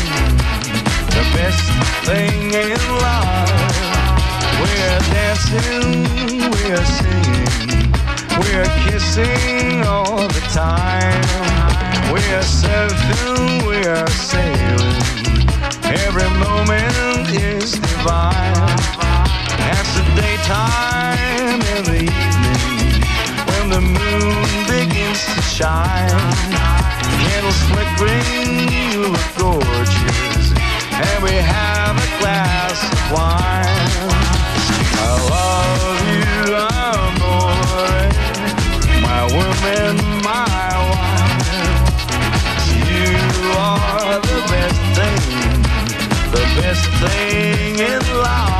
the 1.16 1.24
best 1.36 1.64
thing 2.06 2.54
in 2.54 2.80
life. 3.02 3.21
We're 5.02 5.14
dancing, 5.14 6.04
we're 6.52 6.86
singing, 6.86 7.92
we're 8.38 8.70
kissing 8.86 9.82
all 9.84 10.28
the 10.28 10.44
time. 10.54 11.24
We're 12.14 12.44
surfing, 12.44 13.66
we're 13.66 14.08
sailing. 14.10 15.02
Every 16.06 16.30
moment 16.38 17.30
is 17.34 17.72
divine. 17.72 18.54
It's 19.74 19.92
the 19.98 20.06
daytime 20.22 21.62
and 21.74 21.86
the 21.88 22.02
evening 22.04 23.02
when 23.50 23.70
the 23.70 23.82
moon 23.82 24.46
begins 24.68 25.26
to 25.34 25.42
shine. 25.42 26.10
Candles 27.26 27.62
flickering, 27.70 28.70
you 28.92 29.08
look 29.08 29.30
gorgeous, 29.36 30.52
and 30.94 31.24
we 31.24 31.32
have 31.32 31.98
a 31.98 32.20
glass 32.20 32.51
thing 47.78 47.88
in 47.88 48.51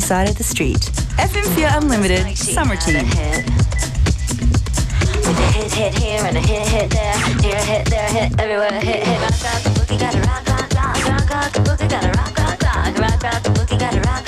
sunny 0.00 0.26
side 0.26 0.30
of 0.30 0.36
the 0.38 0.44
street. 0.44 0.80
FM4 1.18 1.82
Unlimited, 1.82 2.36
Summer 2.36 2.76
Team. 2.76 3.06
With 5.26 5.38
a 5.38 5.46
hit, 5.52 5.72
hit 5.72 5.94
here 5.98 6.22
and 6.24 6.36
a 6.36 6.40
hit, 6.40 6.66
hit 6.68 6.90
there. 6.90 7.16
Here, 7.42 7.62
hit, 7.64 7.86
there, 7.86 8.08
hit, 8.08 8.40
everywhere. 8.40 8.72
Hit, 8.80 9.06
hit, 9.06 9.20
rock, 9.20 9.42
rock, 9.42 9.62
the 9.62 9.70
boogie, 9.70 9.98
gotta 9.98 10.20
rock, 10.20 10.46
rock, 10.48 10.72
rock, 10.74 11.04
rock, 11.06 11.30
rock, 11.30 11.52
the 11.52 11.60
boogie, 11.60 11.88
gotta 11.90 12.08
rock, 12.18 12.38
rock, 12.38 12.62
rock, 12.62 12.98
rock, 12.98 13.22
rock, 13.22 13.42
the 13.42 13.50
boogie, 13.50 13.78
gotta 13.78 14.00
rock, 14.00 14.19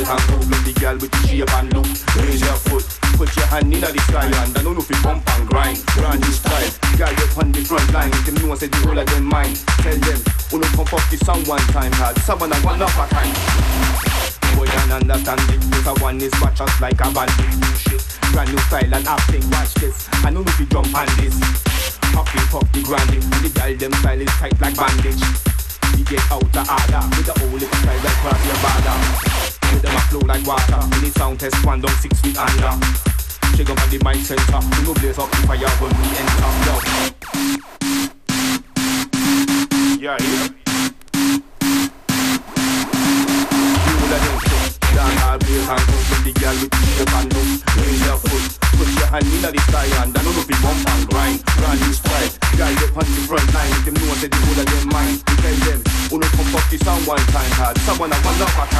Down 0.00 0.16
hard 0.16 0.22
cool. 0.32 0.48
Love 0.48 0.64
the 0.64 0.72
girl 0.80 0.96
with 0.96 1.12
the 1.12 1.20
shape 1.28 1.52
and 1.60 1.68
look. 1.76 1.84
Raise 2.16 2.40
your 2.40 2.56
foot. 2.56 2.84
Put 3.20 3.36
your 3.36 3.44
hand 3.52 3.68
in 3.68 3.80
the 3.84 4.00
sky 4.08 4.24
and 4.24 4.56
I 4.56 4.62
know 4.64 4.72
if 4.72 4.88
you 4.88 4.96
pump 5.04 5.20
and 5.36 5.44
grind. 5.44 5.76
Brand 5.92 6.20
new 6.24 6.32
style. 6.32 6.72
Girl, 6.96 7.12
you 7.12 7.28
on 7.36 7.52
the 7.52 7.60
front 7.68 7.84
line. 7.92 8.14
Them 8.24 8.34
know 8.40 8.56
say 8.56 8.72
the 8.72 8.80
whole 8.80 8.96
of 8.96 9.04
them 9.04 9.28
mine. 9.28 9.52
Tell 9.84 9.98
them, 10.00 10.20
no 10.56 10.68
pump 10.72 10.96
up 10.96 11.04
the 11.12 11.20
song 11.20 11.44
one 11.44 11.60
time 11.68 11.92
hard. 12.00 12.16
Someone 12.24 12.48
I 12.48 12.56
one 12.64 12.80
of 12.80 12.88
a 12.96 13.04
kind. 13.12 13.36
Boy, 14.56 14.72
and 14.72 15.04
understand 15.04 15.44
it. 15.52 15.60
This 15.68 15.84
a 15.84 15.92
one 16.00 16.16
is 16.16 16.32
watch 16.40 16.60
us 16.64 16.74
like 16.80 16.96
a 16.96 17.08
bandit. 17.12 17.52
New 17.60 17.76
shit. 17.76 18.00
Brand 18.32 18.48
new 18.48 18.60
style 18.72 18.94
and 18.96 19.04
acting. 19.04 19.44
Watch 19.52 19.74
this. 19.84 20.08
I 20.24 20.32
know 20.32 20.40
if 20.48 20.56
you 20.56 20.64
jump 20.72 20.96
on 20.96 21.08
this. 21.20 21.36
Puffy, 22.16 22.40
puff 22.48 22.64
the 22.72 22.80
granny. 22.88 23.20
And 23.20 23.42
the 23.44 23.50
girl 23.52 23.72
them 23.76 23.92
style 24.00 24.20
is 24.20 24.32
tight 24.40 24.56
like 24.64 24.76
bandage. 24.80 25.20
You 25.92 26.04
get 26.08 26.24
out 26.32 26.48
the 26.56 26.64
order 26.64 27.04
with 27.20 27.28
the 27.28 27.34
little 27.52 27.68
style 27.68 28.00
like 28.00 28.16
cross 28.24 28.40
your 28.48 28.56
border. 28.64 29.49
With 29.72 29.82
them 29.82 29.94
a 29.94 30.00
flow 30.00 30.20
like 30.20 30.46
water. 30.46 30.80
The 31.00 31.10
sound 31.16 31.40
test 31.40 31.64
one 31.64 31.80
down 31.80 31.94
six 32.00 32.20
feet 32.20 32.36
under. 32.36 32.72
Shake 33.56 33.70
up 33.70 33.80
on 33.80 33.90
the 33.90 33.98
mic 34.04 34.16
center. 34.24 34.60
We 34.76 34.84
go 34.86 34.94
blaze 34.94 35.18
up 35.18 35.30
the 35.30 35.36
fire 35.46 35.70
when 35.80 35.90
we 35.98 36.06
enter. 36.18 36.50
Yo. 36.66 36.74
Yeah, 40.00 40.16
yeah. 40.18 40.59
Down 45.50 45.66
hard 45.66 45.66
blaze 45.66 45.66
and 45.66 45.82
cook 45.82 46.06
with 46.10 46.22
the 46.22 46.32
girl 46.38 46.54
with 46.62 46.70
the 46.70 46.78
shape 46.94 47.10
and 47.10 47.26
look. 47.34 47.48
Raise 47.74 48.04
your 48.06 48.18
foot. 48.22 48.44
Put 48.78 48.86
your 48.94 49.10
hand 49.10 49.26
in 49.26 49.42
the 49.42 49.60
sky 49.66 49.86
and 49.98 50.14
I 50.14 50.22
know 50.22 50.30
if 50.30 50.46
you 50.46 50.58
bump 50.62 50.78
and 50.78 51.10
grind. 51.10 51.42
Brand 51.58 51.80
new 51.80 51.92
style. 51.92 52.30
Guy 52.54 52.70
get 52.78 52.94
on 52.94 53.02
the 53.02 53.22
front 53.26 53.50
line. 53.54 53.74
Them 53.82 53.94
know 53.94 54.14
say 54.14 54.28
the 54.28 54.38
whole 54.46 54.60
of 54.60 54.66
them 54.70 54.86
mind. 54.94 55.18
Tell 55.26 55.58
them, 55.66 55.82
no 56.22 56.28
pump 56.38 56.54
up 56.54 56.70
the 56.70 56.78
sound 56.78 57.06
one 57.06 57.18
time 57.34 57.50
hard. 57.58 57.78
Someone 57.78 58.12
a 58.12 58.16
one 58.22 58.38
of 58.38 58.46
a 58.46 58.70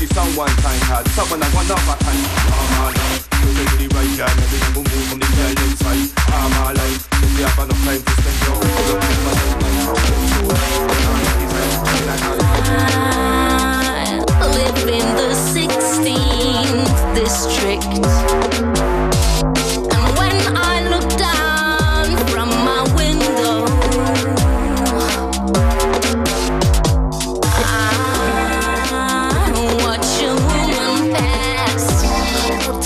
no 0.00 0.06
pump 0.06 0.08
up 0.08 0.08
the 0.08 0.14
sound 0.14 0.36
one 0.36 0.56
time. 0.56 1.04
Someone 1.08 1.40
my 1.40 2.90
life, 2.96 3.28
you 3.40 3.48
take 3.54 3.72
the 3.78 3.86
right 3.94 4.12
time 4.16 4.36
we 4.50 4.80
move 4.80 5.04
from 5.08 5.18
the 5.20 5.26
inside. 5.66 6.08
My 6.30 6.72
life, 6.72 7.00
if 7.12 7.38
you 7.38 7.44
have 7.44 7.58
enough 7.58 7.84
time 7.84 8.02
to 8.02 8.12
spend 8.20 8.38
your 8.46 8.60
I 14.32 14.46
live 14.46 14.80
in 14.88 15.06
the 15.16 15.30
16th 15.52 16.94
district. 17.14 18.69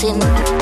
Shouting. 0.05 0.54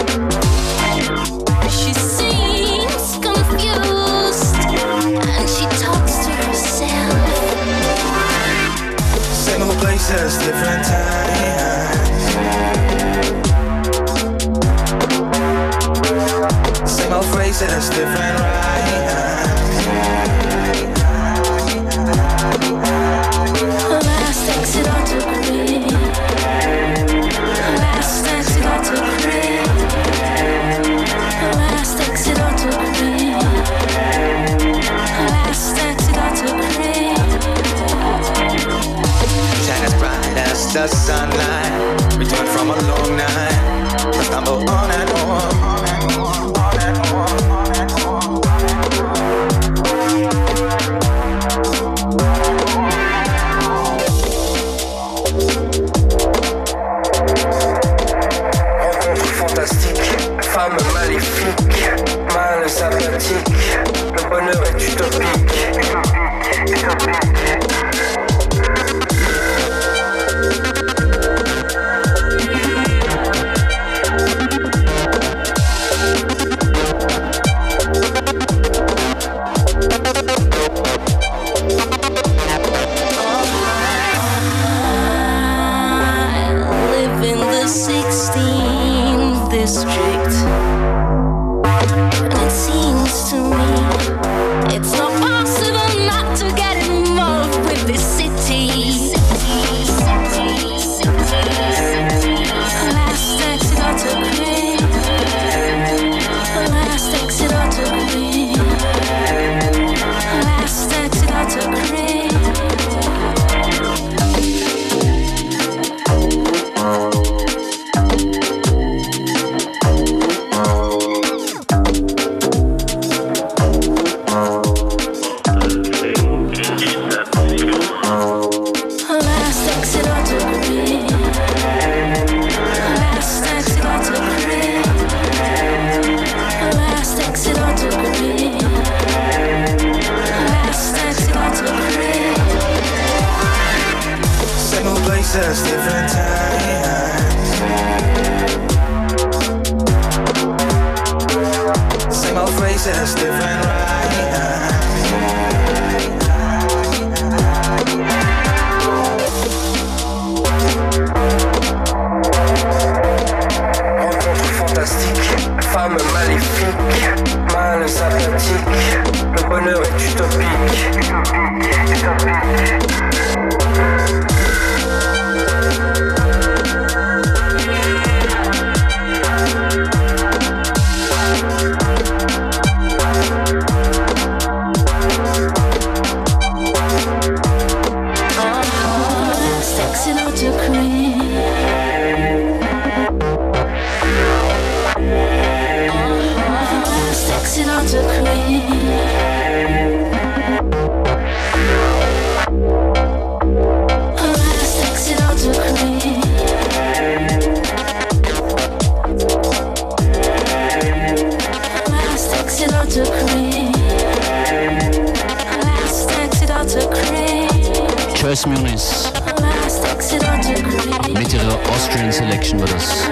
Austrian 221.93 222.11
selection 222.11 222.57
with 222.57 222.71
us. 222.71 223.02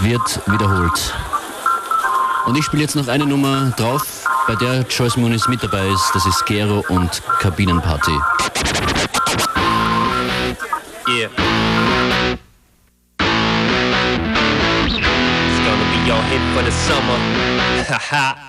Wird 0.00 0.40
wiederholt. 0.46 1.14
Und 2.46 2.56
ich 2.56 2.64
spiele 2.64 2.82
jetzt 2.82 2.94
noch 2.94 3.08
eine 3.08 3.26
Nummer 3.26 3.72
drauf, 3.76 4.24
bei 4.46 4.54
der 4.54 4.86
Choice 4.88 5.16
Muniz 5.16 5.48
mit 5.48 5.62
dabei 5.62 5.86
ist. 5.88 6.10
Das 6.14 6.24
ist 6.24 6.46
Gero 6.46 6.84
und 6.88 7.22
Kabinenparty. 7.40 8.12
Yeah. 11.08 11.28
It's 15.48 15.60
gonna 15.64 15.86
be 15.92 15.98
your 16.06 16.22
hit 16.24 16.40
for 16.54 16.62
the 16.62 16.70
summer. 16.70 17.18
Haha. 17.88 18.47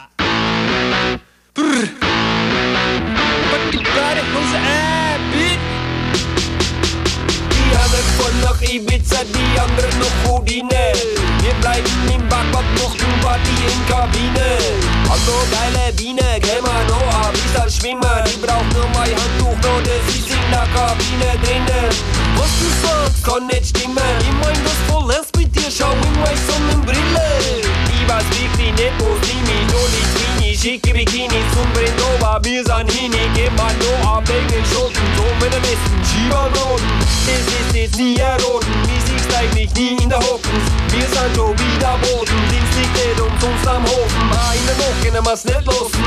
Bikini 30.99 31.39
zum 31.53 31.63
Brindova, 31.71 32.41
wir 32.43 32.61
sind 32.61 32.91
Hini, 32.91 33.23
geh 33.33 33.49
mal 33.55 33.71
nur 33.79 34.11
ab 34.11 34.27
wegen 34.27 34.49
den 34.49 34.65
Schulden, 34.65 34.99
so 35.15 35.23
mit 35.39 35.47
dem 35.47 35.63
Wissen, 35.63 35.95
Schieber 36.03 36.51
Roden. 36.59 36.91
Es 37.23 37.47
ist 37.47 37.73
jetzt 37.73 37.95
nie 37.95 38.17
erroten, 38.17 38.67
wie 38.83 38.99
sich's 39.07 39.33
eigentlich 39.33 39.73
nie 39.75 39.95
in 40.03 40.09
der 40.09 40.19
Hocken. 40.19 40.59
Wir 40.91 41.07
sind 41.07 41.35
so 41.37 41.55
wie 41.55 41.79
der 41.79 41.95
Boden, 42.03 42.35
links 42.51 42.75
nicht 42.75 42.91
der 42.99 43.23
und 43.23 43.31
uns 43.31 43.65
am 43.65 43.83
Hofen. 43.87 44.27
Ah, 44.35 44.51
Eine 44.51 44.75
Woche 44.75 44.99
können 45.01 45.25
wir's 45.25 45.45
nicht 45.45 45.63
losen. 45.63 46.03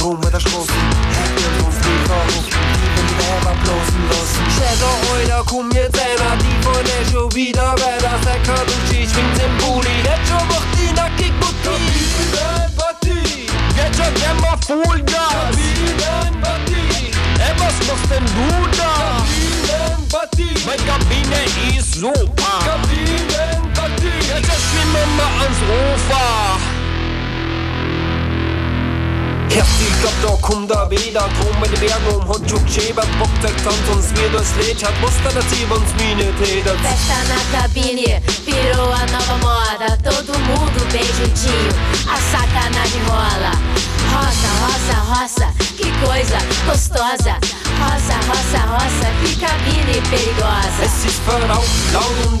Drum 0.00 0.24
wird 0.24 0.32
er 0.32 0.40
schlossen, 0.40 0.82
hätten 1.12 1.60
uns 1.60 1.76
nicht 1.76 2.04
verrufen. 2.08 2.62
Schäfer, 4.56 4.94
heute 5.12 5.44
komm 5.44 5.70
jetzt 5.72 6.00
einer, 6.00 6.32
die 6.40 6.56
von 6.64 6.80
der 6.80 7.12
schon 7.12 7.34
wieder, 7.34 7.74
wer 7.76 7.98
das 8.00 8.24
erkannt 8.24 8.72
und 8.72 8.82
schießt, 8.88 9.12
schwingt 9.12 9.36
den 9.36 9.52
Bulli. 9.60 9.92
Jetzt 10.02 10.32
schon 10.32 10.48
macht 10.48 10.72
die 10.80 10.94
nackig, 10.94 11.32
gut, 11.40 11.52
die 11.60 12.81
Vollgas. 14.66 15.56
Ey, 17.38 17.54
was 17.58 17.74
machst 17.86 18.10
denn 18.10 18.24
du 18.24 18.48
da? 18.76 18.92
Meine 20.64 20.82
Kabine 20.82 21.78
ist 21.78 21.94
super. 21.94 22.78
Jetzt 24.28 24.62
schwimmen 24.70 25.10
wir 25.16 25.30
ans 25.42 25.60
Ufer. 25.68 26.81
Erst 29.54 29.68
ich 29.82 30.00
glaub, 30.00 30.14
da 30.22 30.46
kommt 30.46 30.70
er 30.70 30.90
wieder 30.90 31.28
Drum 31.36 31.60
mit 31.60 31.70
den 31.72 31.80
Bergen 31.80 32.16
um 32.16 32.26
Hot 32.26 32.40
Juk 32.50 32.62
Schäber 32.66 33.04
Bock 33.18 33.28
der 33.42 33.54
Tanz 33.62 33.84
uns 33.92 34.10
mir 34.12 34.28
durchs 34.30 34.54
Lied 34.56 34.82
hat 34.82 34.98
Muster, 35.02 35.30
dass 35.34 35.44
sie 35.50 35.64
uns 35.66 35.92
Mine 35.98 36.32
tätet 36.38 36.78
Festa 36.80 37.20
na 37.28 37.38
cabine, 37.52 38.22
virou 38.46 38.90
a 38.90 39.04
nova 39.12 39.36
moda. 39.44 39.98
Todo 40.02 40.38
mundo 40.38 40.80
bem 40.90 41.04
juntinho, 41.04 41.72
a 42.08 42.16
sacanagem 42.32 43.04
rola. 43.06 43.91
Roça, 44.12 44.50
roça, 44.62 44.96
roça, 45.12 45.46
que 45.76 45.90
coisa 46.04 46.38
gostosa. 46.66 47.34
Roça, 47.80 48.16
roça, 48.28 48.60
roça, 48.72 49.08
que 49.20 49.36
cabine 49.36 50.00
perigosa. 50.10 50.84
Es 50.84 51.04
ist 51.04 51.20
verraucht, 51.24 51.82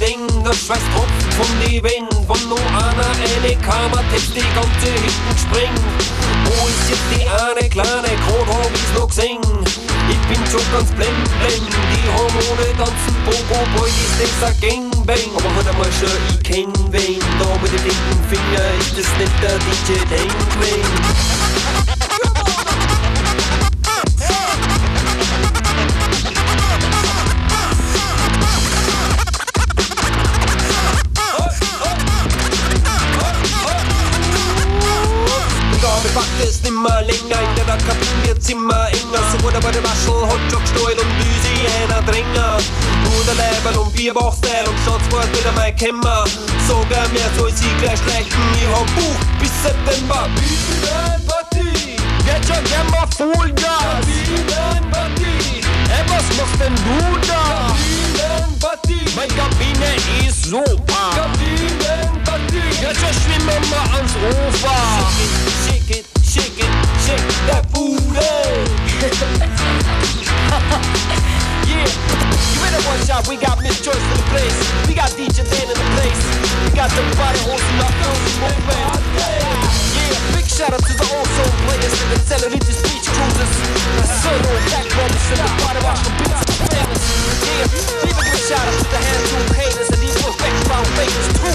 eng, 0.02 0.44
der 0.44 0.52
Schweiß 0.52 0.82
tropft 0.94 1.34
von 1.34 1.46
die 1.64 1.82
Wände 1.82 2.14
Von 2.26 2.48
nur 2.48 2.58
einer 2.58 3.10
eine 3.14 3.56
Kammer, 3.56 4.02
Text 4.10 4.34
die 4.34 4.40
ganze 4.40 4.90
hinten 4.92 5.38
springt 5.38 5.80
Wo 6.44 6.68
ist 6.68 6.90
jetzt 6.90 7.08
die 7.12 7.28
eine 7.28 7.68
kleine 7.68 8.12
Krone, 8.24 8.52
hab 8.52 8.98
noch 8.98 9.08
gesehen 9.08 9.40
Ich 10.08 10.22
bin 10.28 10.44
schon 10.50 10.66
ganz 10.72 10.90
blend, 10.92 11.24
blend 11.40 11.68
Die 11.92 12.08
Hormone 12.14 12.76
tanzen, 12.76 13.14
Bobo 13.24 13.60
Boy, 13.76 13.88
ist 13.88 14.42
das 14.42 14.52
ein 14.62 14.91
Gangbang 15.06 15.34
Aber 15.36 15.54
halt 15.56 15.68
einmal 15.68 15.92
schon, 15.92 16.08
ich 16.28 16.42
kenn 16.42 16.72
wen 16.92 17.18
Da 17.38 17.46
mit 17.60 17.72
dem 17.72 17.84
linken 17.84 18.24
Finger 18.28 18.62
das 18.96 19.06
nicht 19.18 19.42
der 19.42 19.58
Dangwing 20.10 20.84
Da 21.86 21.86
bepackt 21.86 21.91
es 36.42 36.62
nimmer 36.62 37.02
länger 37.02 37.40
In 37.40 37.54
der 37.56 37.76
Kabine 37.76 38.26
wird's 38.26 38.48
immer 38.48 38.88
enger. 38.88 39.22
So 39.30 39.42
wurde 39.42 39.60
bei 39.60 39.70
dem 39.70 39.84
Waschel 39.84 40.22
Hotdog, 40.28 40.62
Steuel 40.68 40.98
und 40.98 41.10
Düsi 41.18 41.54
einer 41.82 42.02
Dränger. 42.02 42.58
Nur 43.04 43.24
der 43.24 43.34
Level 43.34 43.78
und 43.80 43.92
Bierbauchstyle 43.94 44.68
Und 44.68 44.78
Schatzwort 44.84 45.28
wieder 45.32 45.52
mein 45.54 45.74
Kämmer. 45.76 46.24
Sogar 46.66 47.08
mehr 47.08 47.30
soll 47.36 47.52
sie 47.52 47.72
gleich 47.80 47.98
schlechten 47.98 48.42
Ich 48.54 48.68
hab 48.68 48.86
Buch 48.96 49.20
bis 49.40 49.52
September. 49.62 50.28
Bienenpartie 50.34 51.96
Jetzt 52.26 52.48
schon 52.48 52.64
immer 52.64 53.06
Vollgas 53.16 54.06
Bienenpartie 54.06 55.60
Ey, 55.90 56.04
was 56.06 56.36
machst 56.36 56.60
denn 56.60 56.74
du 56.74 57.18
da? 57.26 57.74
Kabinenpartie 58.16 59.04
Mein 59.16 59.28
Kabine 59.28 59.96
ist 60.26 60.44
super 60.44 61.10
Kabinenpartie 61.14 62.22
Jetzt 62.80 63.00
schon 63.00 63.14
schwimmen 63.22 63.62
wir 63.70 63.96
ans 63.96 64.12
Ufer. 64.16 64.78
Shake 65.66 65.90
it, 65.90 65.90
shake 65.90 65.98
it, 66.00 66.11
shake 66.32 66.56
that 67.44 67.60
booty 67.76 68.00
Yeah, 71.68 71.84
you 71.84 72.58
better 72.64 72.80
watch 72.88 73.04
out, 73.12 73.28
we 73.28 73.36
got 73.36 73.60
Miss 73.60 73.84
Joyce 73.84 74.00
in 74.00 74.16
the 74.16 74.24
place. 74.32 74.56
We 74.88 74.96
got 74.96 75.12
DJ 75.12 75.44
Dan 75.44 75.68
in 75.68 75.76
the 75.76 75.88
place. 75.92 76.24
We 76.64 76.72
got 76.72 76.88
the 76.96 77.04
body 77.20 77.36
our 77.36 77.60
films 77.60 78.32
moving 78.40 78.64
Yeah, 79.92 80.08
big 80.32 80.48
shout 80.48 80.72
out 80.72 80.80
to 80.80 80.94
the 80.96 81.04
Ozone 81.04 81.52
players 81.68 82.00
and 82.00 82.16
the 82.16 82.20
Cellulitis 82.24 82.80
Beach 82.80 83.12
Cruisers. 83.12 83.52
The 84.00 84.08
Solo 84.24 84.56
Back 84.72 84.88
Brothers 84.88 85.28
and 85.36 85.44
the 85.44 85.52
Body 85.60 85.84
Wash 85.84 86.00
the 86.00 86.16
Beats 86.16 86.40
and 86.48 86.64
Fellas 86.64 87.04
Yeah, 87.44 88.08
even 88.08 88.24
give 88.24 88.32
a 88.32 88.40
shout 88.40 88.64
out 88.64 88.72
to 88.72 88.88
the 88.88 89.00
hand 89.04 89.52
haters 89.52 89.88
and 89.92 90.00
these 90.00 90.16
little 90.16 90.32
background 90.40 90.88
fakers 90.96 91.28
too. 91.36 91.52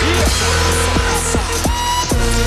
You 0.00 1.67
Ah, 2.40 2.44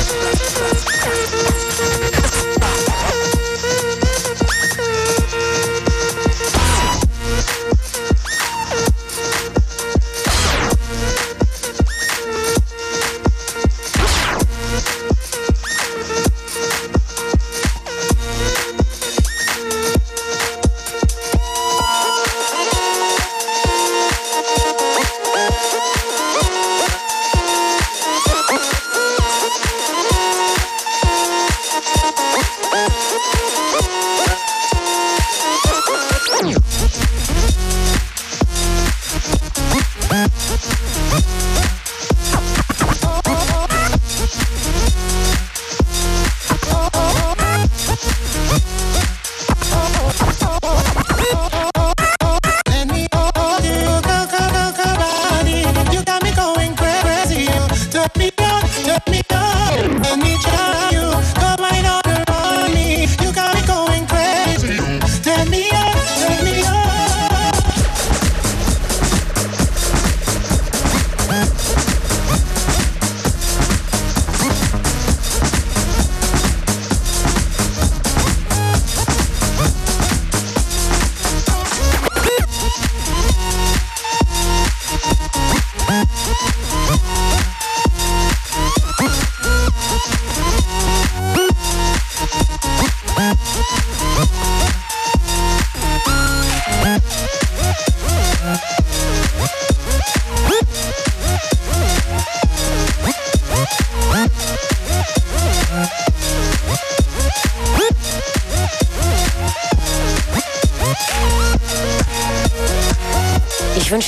ah, 2.62 2.88
ah. 2.88 2.91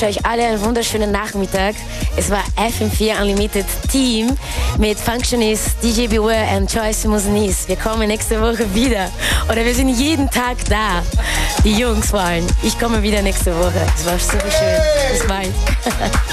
Wünsche 0.03 0.19
euch 0.19 0.25
alle 0.25 0.45
einen 0.45 0.61
wunderschönen 0.61 1.11
Nachmittag. 1.11 1.75
Es 2.17 2.29
war 2.29 2.43
FM4 2.57 3.21
Unlimited 3.21 3.65
Team 3.89 4.35
mit 4.77 4.99
Functionist, 4.99 5.81
DJ 5.81 6.07
Beware 6.07 6.57
und 6.57 6.71
Joyce 6.71 7.05
Musnis. 7.05 7.67
Wir 7.67 7.77
kommen 7.77 8.07
nächste 8.07 8.41
Woche 8.41 8.73
wieder. 8.73 9.09
Oder 9.49 9.63
wir 9.63 9.73
sind 9.73 9.89
jeden 9.89 10.29
Tag 10.29 10.57
da. 10.69 11.03
Die 11.63 11.73
Jungs 11.73 12.11
wollen. 12.11 12.45
Ich 12.63 12.77
komme 12.77 13.01
wieder 13.01 13.21
nächste 13.21 13.57
Woche. 13.57 13.81
Es 13.95 14.05
war 14.05 14.19
super 14.19 14.51
schön. 14.51 15.13
Bis 15.13 15.27
bald. 15.27 15.53